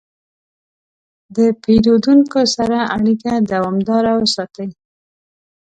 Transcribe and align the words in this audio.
د 1.35 1.37
پیرودونکو 1.61 2.39
سره 2.55 2.77
اړیکه 2.95 3.31
دوامداره 3.51 4.11
وساتئ. 4.21 4.69